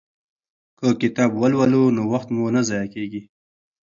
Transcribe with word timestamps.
که 0.79 0.87
کتاب 1.01 1.31
ولولو 1.41 1.83
نو 1.95 2.01
وخت 2.13 2.27
مو 2.35 2.45
نه 2.55 2.61
ضایع 2.69 2.87
کیږي. 2.93 3.21